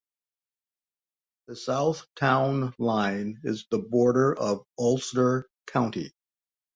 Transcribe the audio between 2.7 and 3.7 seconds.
line is